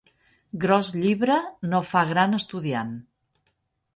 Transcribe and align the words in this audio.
Gros 0.63 0.87
llibre 1.01 1.35
no 1.73 1.83
fa 1.91 2.03
gran 2.13 2.33
estudiant. 2.39 2.97